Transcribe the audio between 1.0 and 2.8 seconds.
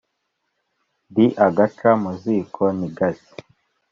ndi agaca mu ziko